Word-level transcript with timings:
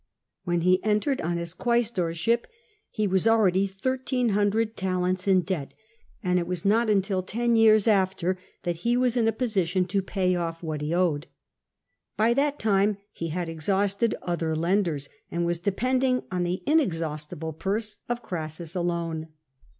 When 0.45 0.61
he 0.61 0.83
entered 0.83 1.21
on 1.21 1.37
his 1.37 1.53
quaes 1.53 1.91
torship 1.91 2.47
he 2.89 3.05
was 3.05 3.27
already 3.27 3.65
1300 3.67 4.75
talents 4.75 5.27
in 5.27 5.41
debt, 5.41 5.75
and 6.23 6.39
it 6.39 6.47
was 6.47 6.65
not 6.65 6.85
till 7.03 7.17
more 7.17 7.21
than 7.21 7.25
ten 7.27 7.55
years 7.55 7.87
after 7.87 8.35
that 8.63 8.77
he 8.77 8.97
was 8.97 9.15
in 9.15 9.27
a 9.27 9.31
position 9.31 9.85
to 9.85 9.99
begin 9.99 10.07
to 10.07 10.11
pay 10.11 10.35
off 10.35 10.63
what 10.63 10.81
he 10.81 10.91
owed. 10.91 11.27
By 12.17 12.33
that 12.33 12.57
time 12.57 12.97
ho 13.19 13.27
had 13.27 13.47
exhausted 13.47 14.15
other 14.23 14.55
lenders, 14.55 15.07
and 15.29 15.45
was 15.45 15.59
depending 15.59 16.23
on 16.31 16.41
the 16.41 16.63
inexhaustible 16.65 17.53
purse 17.53 17.97
of 18.09 18.23
Crassus 18.23 18.73
alone. 18.75 19.27